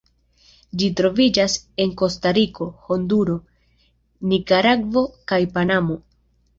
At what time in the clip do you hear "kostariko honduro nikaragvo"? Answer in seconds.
2.03-5.09